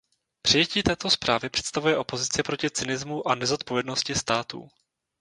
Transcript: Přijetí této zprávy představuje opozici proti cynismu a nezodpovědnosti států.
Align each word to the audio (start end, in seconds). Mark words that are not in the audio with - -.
Přijetí 0.41 0.83
této 0.83 1.09
zprávy 1.09 1.49
představuje 1.49 1.97
opozici 1.97 2.43
proti 2.43 2.69
cynismu 2.69 3.27
a 3.27 3.35
nezodpovědnosti 3.35 4.15
států. 4.15 4.67